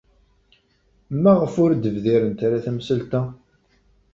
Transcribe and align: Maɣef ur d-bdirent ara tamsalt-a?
Maɣef 1.21 1.53
ur 1.63 1.71
d-bdirent 1.73 2.39
ara 2.45 2.63
tamsalt-a? 2.65 3.21